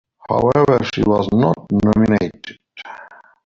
[0.27, 2.57] However, she was not nominated.